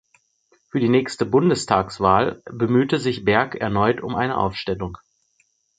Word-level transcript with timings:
Für 0.71 0.79
die 0.79 0.89
nächste 0.89 1.27
Bundestagswahl 1.27 2.41
bemühte 2.45 2.97
sich 2.97 3.23
Berg 3.23 3.53
erneut 3.53 4.01
um 4.01 4.15
eine 4.15 4.35
Aufstellung. 4.35 4.97